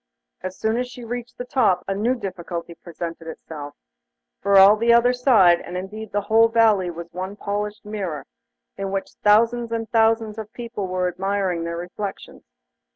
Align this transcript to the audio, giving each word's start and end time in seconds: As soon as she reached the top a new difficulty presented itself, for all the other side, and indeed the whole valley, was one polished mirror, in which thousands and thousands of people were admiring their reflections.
As 0.41 0.57
soon 0.57 0.77
as 0.77 0.87
she 0.89 1.03
reached 1.03 1.37
the 1.37 1.45
top 1.45 1.83
a 1.87 1.93
new 1.93 2.15
difficulty 2.15 2.73
presented 2.73 3.27
itself, 3.27 3.75
for 4.41 4.57
all 4.57 4.75
the 4.75 4.91
other 4.91 5.13
side, 5.13 5.61
and 5.61 5.77
indeed 5.77 6.11
the 6.11 6.21
whole 6.21 6.47
valley, 6.47 6.89
was 6.89 7.13
one 7.13 7.35
polished 7.35 7.85
mirror, 7.85 8.25
in 8.77 8.89
which 8.89 9.11
thousands 9.21 9.71
and 9.71 9.87
thousands 9.91 10.39
of 10.39 10.51
people 10.53 10.87
were 10.87 11.07
admiring 11.07 11.65
their 11.65 11.77
reflections. 11.77 12.47